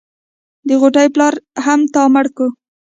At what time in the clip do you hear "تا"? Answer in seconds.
1.93-2.03